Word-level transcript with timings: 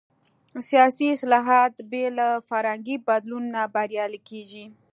سیاسي 0.67 1.05
اصلاحات 1.15 1.73
بې 1.91 2.03
له 2.17 2.27
فرهنګي 2.47 2.97
بدلون 3.07 3.43
نه 3.55 3.61
بریالي 3.73 4.19
کېږي. 4.29 4.65